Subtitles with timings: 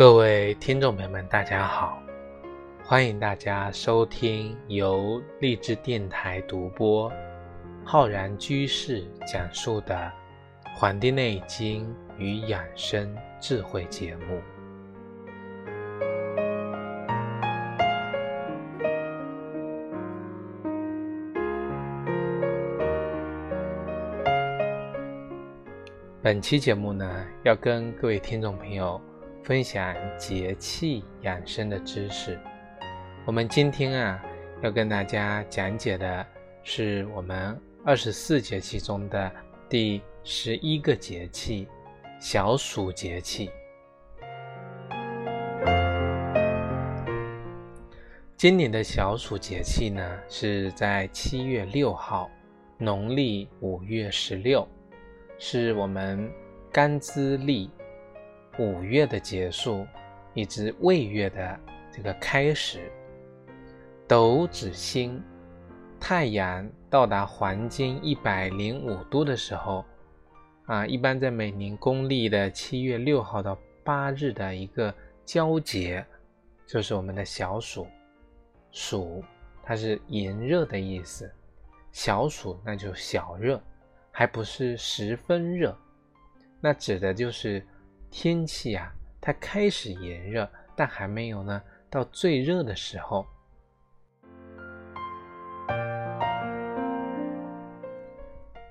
[0.00, 2.02] 各位听众朋友们，大家好！
[2.82, 7.12] 欢迎大家收听由励志电台独播、
[7.84, 9.94] 浩然居士讲述的
[10.74, 14.40] 《黄帝内经与养生智慧》节目。
[26.22, 28.98] 本期节目呢，要跟各位听众朋友。
[29.42, 32.38] 分享节气养生的知识。
[33.24, 34.22] 我们今天啊，
[34.62, 36.26] 要跟大家讲解的
[36.62, 39.30] 是我们二十四节气中的
[39.68, 41.66] 第十一个节气——
[42.20, 43.50] 小暑节气。
[48.36, 52.30] 今年的小暑节气呢，是在七月六号，
[52.78, 54.66] 农历五月十六，
[55.38, 56.30] 是我们
[56.70, 57.70] 干支历。
[58.60, 59.86] 五月的结束，
[60.34, 61.58] 以及未月的
[61.90, 62.92] 这个开始，
[64.06, 65.22] 斗指星，
[65.98, 69.82] 太阳到达黄金一百零五度的时候，
[70.66, 74.94] 啊，一般在每年公历的七月六号到八日的一个
[75.24, 76.04] 交节，
[76.66, 77.86] 就是我们的小暑。
[78.70, 79.24] 暑，
[79.62, 81.32] 它是炎热的意思，
[81.92, 83.58] 小暑那就小热，
[84.10, 85.74] 还不是十分热，
[86.60, 87.66] 那指的就是。
[88.10, 93.24] 天气啊，它开始炎热，但还没有呢到最热的时候。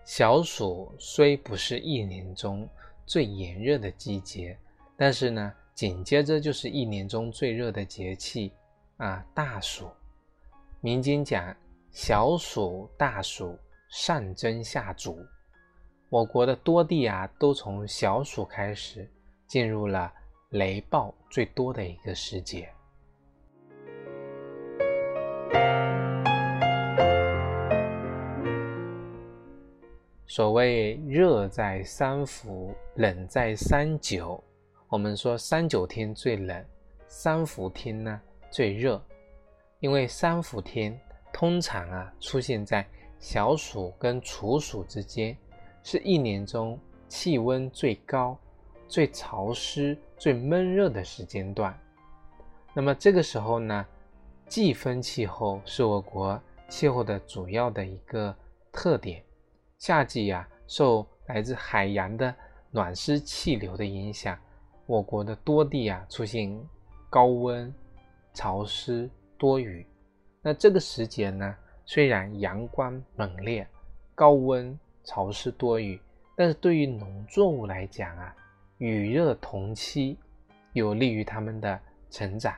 [0.04, 2.68] 小暑虽不是一年中
[3.06, 4.58] 最炎热的季节，
[4.98, 8.52] 但是呢，紧接着就是一年中最热的节气
[8.98, 9.90] 啊，大暑。
[10.82, 11.56] 民间讲
[11.92, 13.58] 小暑、大暑，
[13.90, 15.26] 上蒸下煮。
[16.10, 19.08] 我国的多地啊，都从小暑开始。
[19.50, 20.14] 进入了
[20.50, 22.70] 雷暴最多的一个时节。
[30.28, 34.42] 所谓热在三伏，冷在三九。
[34.88, 36.64] 我们说三九天最冷，
[37.08, 38.22] 三伏天呢
[38.52, 39.04] 最热。
[39.80, 40.96] 因为三伏天
[41.34, 45.36] 通常啊出现在小暑跟处暑之间，
[45.82, 48.38] 是一年中气温最高。
[48.90, 51.80] 最潮湿、最闷热的时间段，
[52.74, 53.86] 那么这个时候呢，
[54.48, 58.36] 季风气候是我国气候的主要的一个
[58.72, 59.24] 特点。
[59.78, 62.34] 夏季呀，受来自海洋的
[62.72, 64.36] 暖湿气流的影响，
[64.88, 66.52] 我国的多地啊出现
[67.12, 67.72] 高温、
[68.34, 69.08] 潮湿、
[69.38, 69.86] 多雨。
[70.42, 73.68] 那这个时节呢，虽然阳光猛烈、
[74.16, 76.02] 高温、潮湿多雨，
[76.36, 78.36] 但是对于农作物来讲啊。
[78.80, 80.18] 与热同期，
[80.72, 81.78] 有利于他们的
[82.10, 82.56] 成长。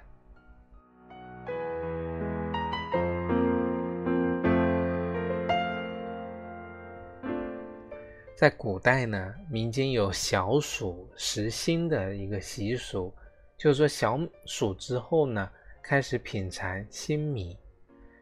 [8.36, 13.12] 在古代呢，民间有小暑食新的一个习俗，
[13.58, 15.50] 就是说小暑之后呢，
[15.82, 17.58] 开始品尝新米。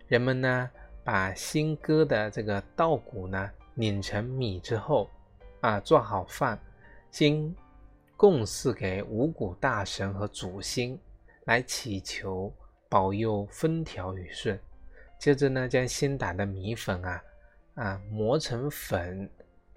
[0.07, 0.71] 人们呢，
[1.03, 5.09] 把新割的这个稻谷呢碾成米之后，
[5.59, 6.57] 啊，做好饭，
[7.11, 7.53] 新。
[8.19, 10.99] 供祀给五谷大神和祖先，
[11.45, 12.53] 来祈求
[12.89, 14.59] 保佑风调雨顺。
[15.17, 17.23] 接着呢，将新打的米粉啊
[17.75, 19.29] 啊磨成粉，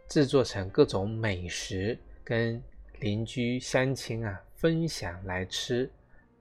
[0.08, 2.60] 制作成各种美食，跟
[2.98, 5.88] 邻居乡亲啊分享来吃，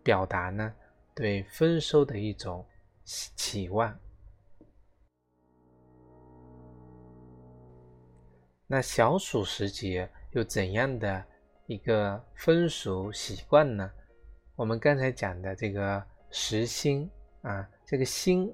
[0.02, 0.74] 表达呢
[1.14, 2.66] 对丰收的一种
[3.06, 3.96] 期望。
[8.66, 11.24] 那小暑时节有怎样的？
[11.72, 13.90] 一个风俗习惯呢？
[14.58, 17.10] 我们刚才讲的这个时新
[17.44, 18.54] 啊，这个新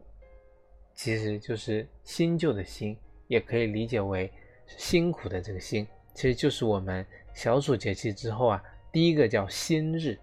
[0.94, 4.32] 其实就是新旧的新，也可以理解为
[4.68, 7.04] 辛苦的这个辛，其实就是我们
[7.34, 10.16] 小暑节气之后啊，第一个叫新日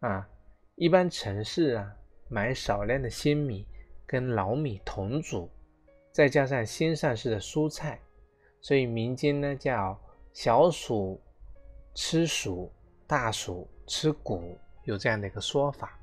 [0.00, 0.28] 啊。
[0.74, 1.96] 一般城市啊，
[2.28, 3.66] 买少量的新米
[4.04, 5.48] 跟老米同煮，
[6.12, 7.98] 再加上新上市的蔬菜，
[8.60, 9.98] 所以民间呢叫
[10.34, 11.18] 小暑。
[11.94, 12.70] 吃薯，
[13.06, 15.96] 大暑吃谷，有这样的一个说法。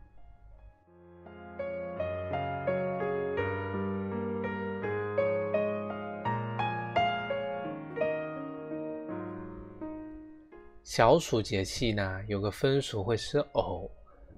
[10.81, 13.89] 小暑节气呢，有个风俗会吃藕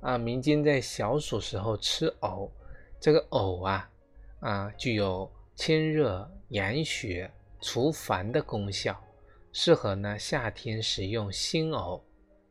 [0.02, 2.52] 啊，民间在小暑时候吃藕，
[3.00, 3.90] 这个藕啊
[4.40, 9.00] 啊具有清热养血、除烦的功效。
[9.56, 12.04] 适合呢夏天食用新藕，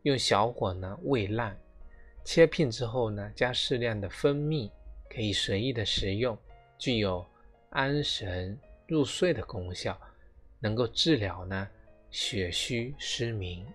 [0.03, 1.59] 用小火呢煨烂，
[2.25, 4.71] 切片之后呢，加适量的蜂蜜，
[5.11, 6.39] 可以随意的食用，
[6.79, 7.27] 具有
[7.71, 8.57] 安神
[8.87, 10.01] 入睡的功效，
[10.61, 11.69] 能够治疗呢
[12.13, 13.67] 血虚失明。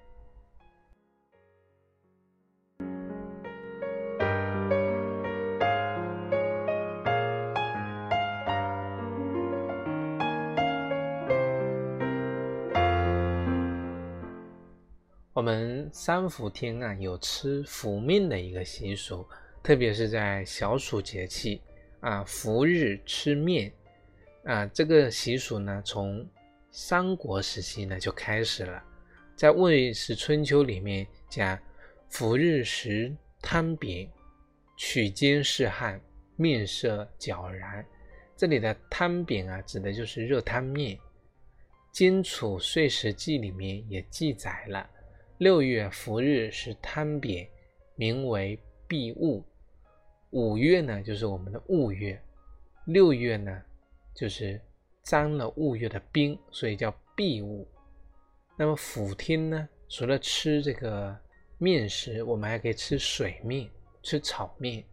[15.37, 19.23] 我们三伏天啊，有吃伏面的一个习俗，
[19.61, 21.61] 特别是在小暑节气
[21.99, 23.71] 啊，伏日吃面
[24.45, 26.27] 啊，这个习俗呢，从
[26.71, 28.83] 三国时期呢就开始了。
[29.35, 31.55] 在《魏氏春秋》里面讲，
[32.09, 34.09] 伏日食汤饼，
[34.75, 36.01] 取煎是汗，
[36.35, 37.85] 面色皎然。
[38.35, 40.97] 这里的汤饼啊，指的就是热汤面。
[41.91, 44.89] 《荆楚岁时记》里面也记载了。
[45.37, 47.47] 六月伏日是贪扁，
[47.95, 49.43] 名为闭物。
[50.31, 52.17] 五月呢，就是我们的戊月；
[52.85, 53.61] 六月呢，
[54.15, 54.59] 就是
[55.03, 57.67] 沾了戊月的冰，所以叫闭物。
[58.57, 61.15] 那么伏天呢，除了吃这个
[61.59, 63.69] 面食，我们还可以吃水面，
[64.01, 64.83] 吃炒面。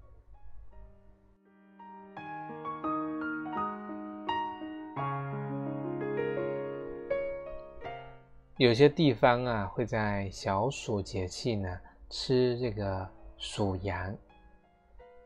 [8.65, 11.79] 有些地方啊，会在小暑节气呢
[12.09, 13.07] 吃这个
[13.37, 14.17] 属羊。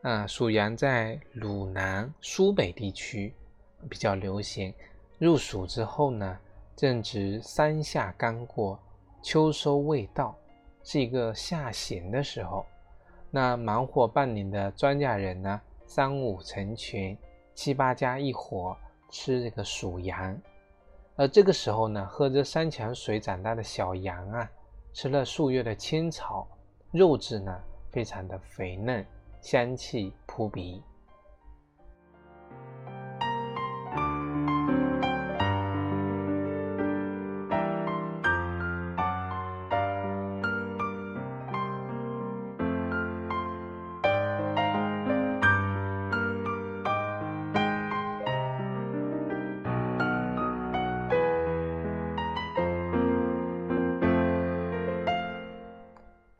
[0.01, 3.33] 啊，属羊在鲁南、苏北地区
[3.89, 4.73] 比较流行。
[5.19, 6.37] 入暑之后呢，
[6.75, 8.77] 正值三夏刚过，
[9.21, 10.35] 秋收未到，
[10.83, 12.65] 是一个下行的时候。
[13.31, 17.17] 那忙活半年的庄稼人呢，三五成群，
[17.55, 18.75] 七八家一伙
[19.09, 20.37] 吃这个属羊。
[21.19, 24.49] 而这个时候呢，喝着山泉水长大的小羊啊，
[24.93, 26.47] 吃了数月的青草，
[26.91, 27.53] 肉质呢
[27.91, 29.05] 非常的肥嫩，
[29.41, 30.81] 香气扑鼻。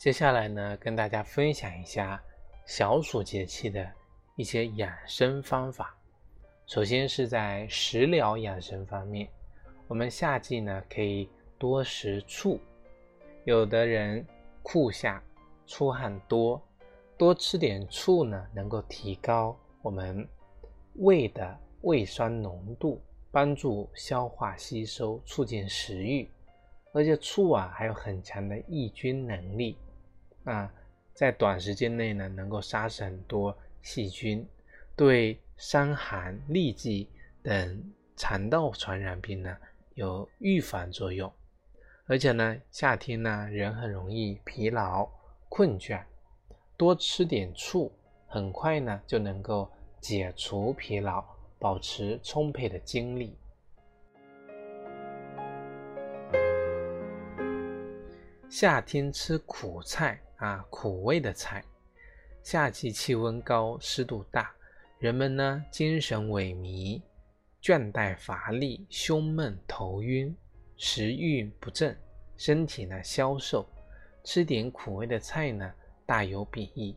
[0.10, 2.20] 接下来呢，跟大家分享一下
[2.66, 3.88] 小暑节气的
[4.38, 5.96] 一些养生方法。
[6.66, 9.30] 首先是在食疗养生方面，
[9.88, 11.30] 我们夏季呢可以
[11.60, 12.60] 多食醋。
[13.44, 14.26] 有的人
[14.64, 15.24] 酷夏
[15.68, 16.60] 出汗多，
[17.16, 20.28] 多吃点醋呢，能够提高我们
[20.96, 26.28] 胃的胃酸浓度，帮助消化吸收，促进食欲。
[26.94, 29.78] 而且醋啊，还有很强的抑菌能力。
[30.50, 30.74] 啊，
[31.14, 34.44] 在短时间内呢，能够杀死很多细菌，
[34.96, 37.08] 对伤寒、痢疾
[37.44, 39.56] 等肠道传染病呢
[39.94, 41.32] 有预防作用。
[42.08, 45.08] 而且呢，夏天呢，人很容易疲劳
[45.50, 46.04] 困倦，
[46.76, 47.92] 多吃点醋，
[48.26, 51.24] 很快呢就能够解除疲劳，
[51.60, 53.38] 保持充沛的精力。
[58.50, 60.20] 夏天吃苦菜。
[60.40, 61.64] 啊，苦味的菜。
[62.44, 64.52] 夏季气温高，湿度大，
[64.98, 67.02] 人们呢精神萎靡，
[67.62, 70.36] 倦怠乏力，胸闷头晕，
[70.78, 71.96] 食欲不振，
[72.38, 73.70] 身体呢消瘦。
[74.24, 75.74] 吃点苦味的菜呢，
[76.06, 76.96] 大有裨益。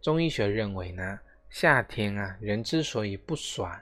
[0.00, 1.18] 中医学认为呢，
[1.50, 3.76] 夏天啊，人之所以不爽，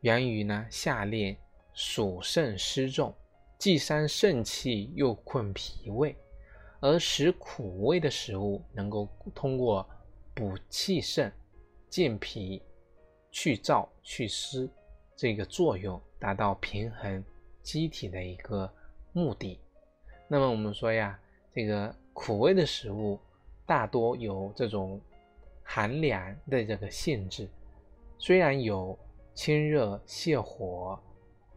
[0.00, 1.36] 源于呢夏练
[1.72, 3.14] 暑肾湿重，
[3.58, 6.14] 既伤肾气，又困脾胃。
[6.82, 9.88] 而食苦味的食物，能够通过
[10.34, 11.32] 补气肾、
[11.88, 12.60] 健脾、
[13.30, 14.68] 去燥、去湿
[15.14, 17.24] 这个作用，达到平衡
[17.62, 18.68] 机体的一个
[19.12, 19.60] 目的。
[20.26, 21.16] 那么我们说呀，
[21.54, 23.16] 这个苦味的食物
[23.64, 25.00] 大多有这种
[25.62, 27.48] 寒凉的这个性质，
[28.18, 28.98] 虽然有
[29.34, 30.98] 清热泻火、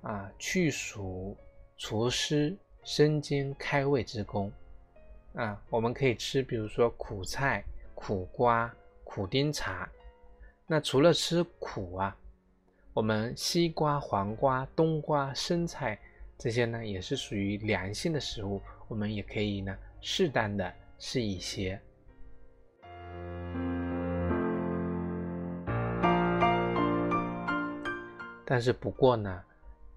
[0.02, 1.36] 啊去暑
[1.78, 4.52] 除湿、生津开胃之功。
[5.36, 7.62] 啊，我们可以吃，比如说苦菜、
[7.94, 8.74] 苦瓜、
[9.04, 9.90] 苦丁茶。
[10.66, 12.16] 那除了吃苦啊，
[12.94, 16.00] 我们西瓜、黄瓜、冬瓜、生菜
[16.38, 21.78] 这些呢，也是属于凉性的食物，我们也可以呢适当的吃一些。
[28.46, 29.44] 但是不过呢，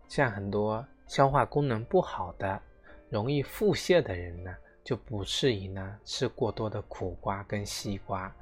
[0.08, 2.60] 像很多消化功能不好的、
[3.08, 4.52] 容易腹泻的人呢。
[4.88, 8.34] 就不适宜呢吃过多的苦瓜跟西瓜。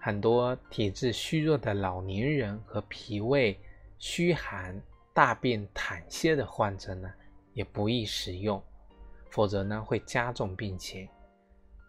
[0.00, 3.60] 很多体质虚弱的老年人和脾胃
[3.98, 4.80] 虚寒、
[5.12, 7.12] 大便溏泻的患者呢，
[7.52, 8.60] 也不宜食用，
[9.28, 11.06] 否则呢会加重病情。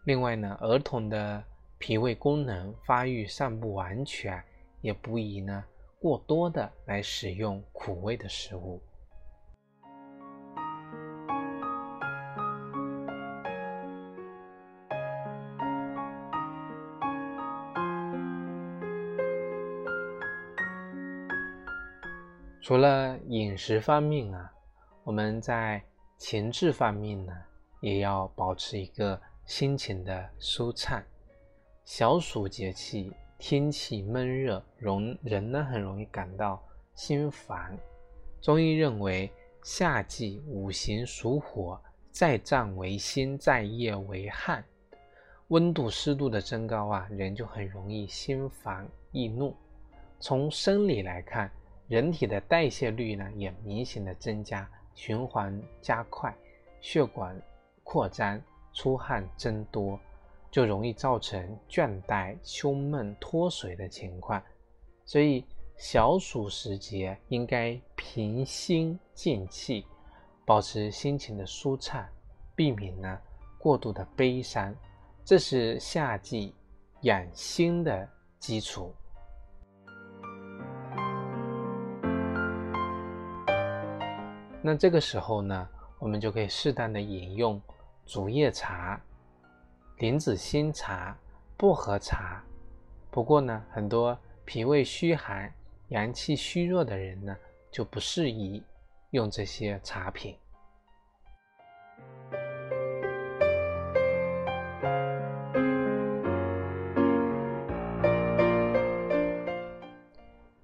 [0.04, 1.42] 另外呢，儿童的
[1.78, 4.44] 脾胃功能发育尚不完全，
[4.82, 5.64] 也不宜呢
[5.98, 8.82] 过多的来使用苦味的食物。
[22.64, 24.50] 除了饮食方面啊，
[25.04, 25.84] 我们在
[26.18, 27.34] 情志方面呢，
[27.82, 31.04] 也要保持一个心情的舒畅。
[31.84, 36.64] 小暑节气天气闷热，容人呢很容易感到
[36.96, 37.78] 心烦。
[38.40, 39.30] 中医认为，
[39.62, 41.78] 夏季五行属火，
[42.12, 44.64] 在脏为心，在液为汗。
[45.50, 49.54] 温度湿度的增高啊，人就很容易心烦易怒。
[50.18, 51.52] 从生理来看，
[51.88, 56.36] 人体的代谢率呢也明显的增加，循环加快，
[56.82, 57.40] 血管
[57.84, 58.42] 扩张，
[58.74, 60.00] 出汗增多，
[60.50, 64.42] 就容易造成倦怠、胸闷、脱水的情况。
[65.06, 69.86] 所以小暑时节应该平心静气，
[70.46, 72.08] 保持心情的舒畅，
[72.56, 73.20] 避免呢
[73.58, 74.74] 过度的悲伤，
[75.26, 76.56] 这是夏季
[77.02, 78.10] 养心的
[78.40, 78.94] 基础。
[84.66, 85.68] 那这个时候呢，
[86.00, 87.62] 我们就可以适当的饮用
[88.06, 88.98] 竹叶茶、
[89.98, 91.18] 莲子心茶、
[91.58, 92.42] 薄荷茶。
[93.12, 95.54] 不过呢，很多脾胃虚寒、
[95.90, 97.36] 阳气虚弱的人呢，
[97.70, 98.64] 就不适宜
[99.10, 100.34] 用这些茶品。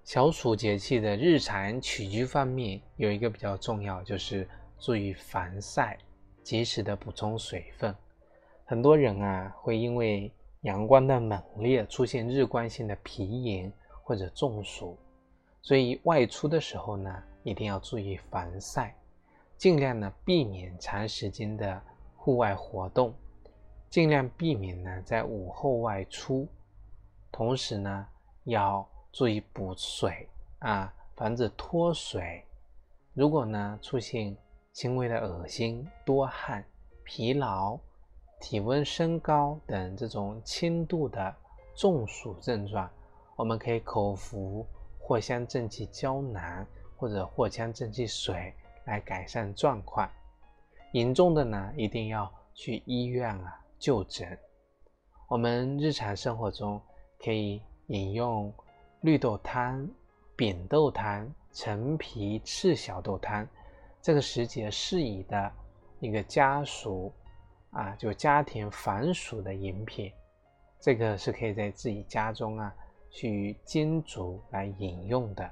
[0.10, 4.50] 小暑节气的日常起居方面有一个比较重要，就是
[4.80, 6.00] 注意防晒，
[6.42, 7.96] 及时的补充水分。
[8.66, 14.98] 很多人啊会因为阳光的猛烈出现日光性的皮炎或者中暑，
[15.62, 18.96] 所以外出的时候呢一定要注意防晒，
[19.58, 21.80] 尽量呢避免长时间的
[22.16, 23.13] 户外活动，
[23.92, 26.48] 尽量避免呢在午后外出，
[27.32, 28.08] 同时呢
[28.46, 28.84] 要。
[29.12, 32.44] 注意补水啊，防止脱水。
[33.13, 34.38] 如果呢出现
[34.72, 36.63] 轻微的恶心、多汗、
[37.04, 37.78] 疲劳、
[38.39, 41.36] 体温升高等这种轻度的
[41.75, 42.89] 中暑症状，
[43.36, 44.66] 我们可以口服
[45.01, 48.54] 藿香正气胶囊或者藿香正气水
[48.86, 50.10] 来改善状况。
[50.94, 54.38] 严重的呢，一定要去医院啊就诊。
[55.28, 56.82] 我们日常生活中
[57.18, 58.54] 可以饮用。
[59.01, 59.89] 绿豆汤、
[60.36, 63.48] 扁豆汤、陈皮赤小豆汤，
[64.01, 65.51] 这个时节适宜的
[66.00, 67.13] 一个家属
[67.72, 70.12] 啊，就家庭防暑的饮品，
[70.82, 72.75] 这个是可以在自己家中啊
[73.10, 75.50] 去煎煮来饮用的。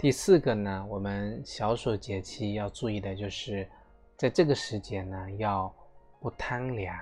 [0.00, 3.68] 第四个呢，我们小暑节气要注意的就是，
[4.16, 5.74] 在这个时节呢，要
[6.20, 6.96] 不贪凉，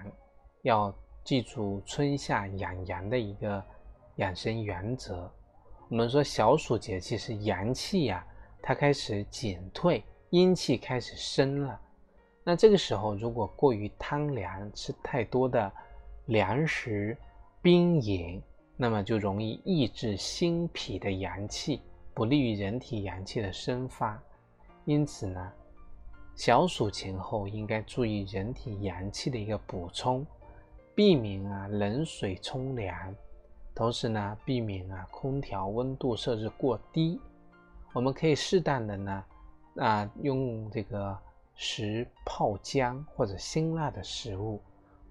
[0.62, 3.62] 要记住春夏养阳的一个
[4.16, 5.30] 养生原则。
[5.90, 8.26] 我们说小暑节气是阳气呀，
[8.62, 11.78] 它开始减退，阴气开始生了。
[12.42, 15.70] 那这个时候如果过于贪凉，吃太多的
[16.28, 17.14] 凉食、
[17.60, 18.42] 冰饮，
[18.74, 21.82] 那么就容易抑制心脾的阳气。
[22.16, 24.18] 不利于人体阳气的生发，
[24.86, 25.52] 因此呢，
[26.34, 30.26] 小暑前后应该注意人体阳气的一个补充，
[30.94, 33.14] 避免啊冷水冲凉，
[33.74, 37.20] 同时呢，避免啊空调温度设置过低。
[37.92, 39.24] 我们可以适当的呢，
[39.76, 41.14] 啊用这个
[41.54, 44.58] 食泡姜或者辛辣的食物，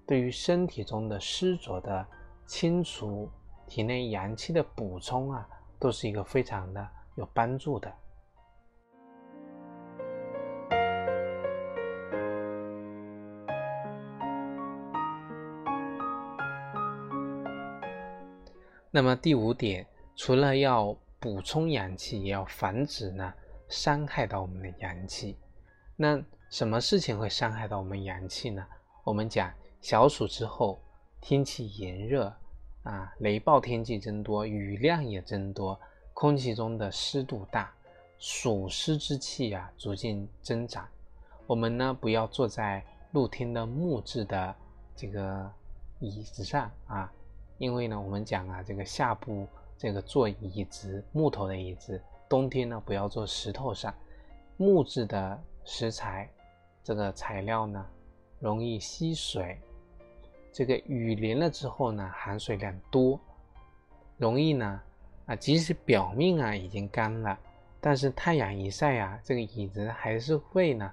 [0.04, 2.04] 对于身体中的湿浊的
[2.46, 3.28] 清除、
[3.68, 6.88] 体内阳气的补充啊，都是一个非常的。
[7.16, 7.90] 有帮助的。
[18.90, 23.32] 那么第五点，除了要补充阳气，也要防止呢
[23.68, 25.38] 伤害到我们的阳气。
[25.96, 28.66] 那什么事情会伤害到我们阳气呢？
[29.04, 30.82] 我们讲小暑之后，
[31.20, 32.30] 天气炎热
[32.86, 35.78] 啊，雷暴天气增多，雨量也增多，
[36.14, 37.74] 空气中的湿度大，
[38.18, 40.86] 暑湿之气啊逐渐增长。
[41.48, 44.54] 我们呢，不要坐在露天的木质的
[44.94, 45.50] 这个
[45.98, 47.12] 椅子上啊，
[47.58, 53.92] 因为呢，我们讲啊，这个下部这个坐椅子，木头的椅子，冬天呢，不要坐石头上，
[54.56, 56.30] 木质的石材。
[56.84, 57.84] 这个材料呢，
[58.38, 59.60] 容易吸水。
[60.56, 63.20] 这个雨淋了之后呢，含水量多，
[64.16, 64.80] 容易呢，
[65.26, 67.38] 啊，即使表面啊已经干了，
[67.78, 70.90] 但是太阳一晒啊，这个椅子还是会呢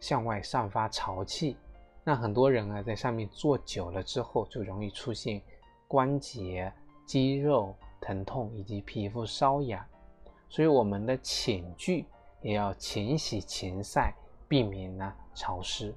[0.00, 1.56] 向外散发潮气。
[2.04, 5.40] 那很多人啊在上面坐久了之后，就容易出现
[5.88, 6.70] 关节、
[7.06, 9.82] 肌肉疼痛以及皮肤瘙痒。
[10.50, 12.04] 所以我们的寝具
[12.42, 14.14] 也要勤洗勤晒。
[14.46, 15.92] 避免呢潮湿。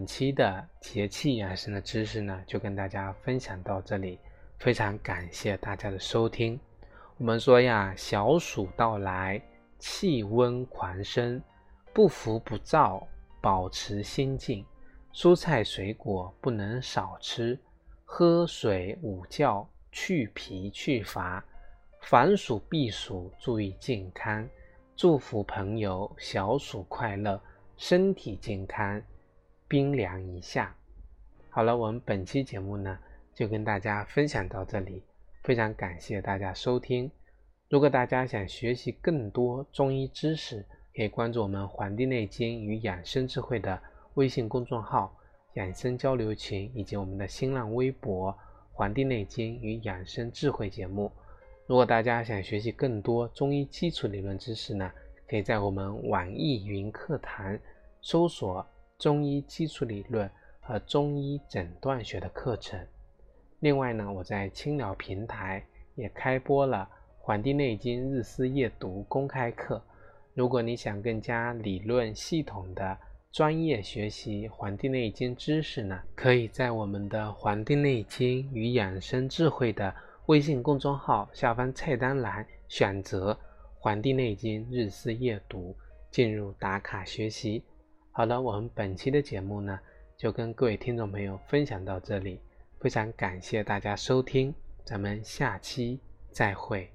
[0.00, 4.18] 本期的节气养生的知识呢，就跟大家分享到这里。
[4.58, 6.58] 非常感谢大家的收听。
[7.18, 9.38] 我们说呀，小暑到来。
[9.78, 11.38] 气温狂升，
[11.92, 13.06] 不浮不躁，
[13.42, 14.64] 保持心静。
[15.12, 17.58] 蔬菜水果不能少吃，
[18.06, 21.44] 喝水午觉去皮去乏。
[22.00, 24.48] 防暑避暑，注意健康。
[24.96, 27.38] 祝福朋友小暑快乐，
[27.76, 29.02] 身体健康，
[29.70, 30.74] 冰凉一下。
[31.48, 32.98] 好了，我们本期节目呢，
[33.32, 35.04] 就跟大家分享到这里，
[35.44, 37.08] 非常感谢大家收听。
[37.68, 43.80] 如果大家想学习更多中医知识，可以关注我们《黄帝内经与养生智慧》的
[44.14, 45.16] 微信公众号、
[45.54, 48.32] 养生交流群，以及我们的新浪微博
[48.72, 51.12] 《黄帝内经与养生智慧》节目。
[51.68, 54.90] 如果大家想学习更多中医基础理论知识呢，
[55.28, 57.56] 可以在我们网易云课堂
[58.02, 58.66] 搜索
[59.00, 62.78] “中医基础理论”和“中医诊断学”的课程。
[63.60, 66.86] 另外呢，我在青鸟平台也开播了。
[67.22, 69.82] 《黄帝内经日思夜读》公开课，
[70.34, 72.98] 如果你想更加理论系统的
[73.32, 79.94] 专业学习《黄帝内经》知识呢，可以在我们的《黄帝内经与养生智慧》的
[80.26, 83.32] 微信公众号下方菜单栏选择
[83.78, 85.72] 《黄帝内经日思夜读》，
[86.10, 87.62] 进入打卡学习。
[88.12, 89.78] 好了，我们本期的节目呢，
[90.16, 92.40] 就跟各位听众朋友分享到这里，
[92.80, 94.52] 非常感谢大家收听，
[94.84, 96.90] 咱们下期再会。